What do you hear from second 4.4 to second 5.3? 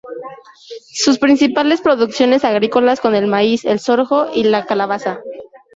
la calabaza.